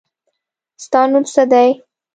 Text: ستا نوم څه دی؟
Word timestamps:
ستا 0.83 1.01
نوم 1.11 1.23
څه 1.33 1.43
دی؟ 1.51 1.67